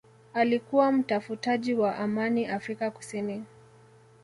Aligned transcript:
alikuwa 0.33 0.91
mtafutaji 0.91 1.73
wa 1.73 1.95
amani 1.97 2.45
Afrika 2.47 2.91
Kusini 2.91 3.43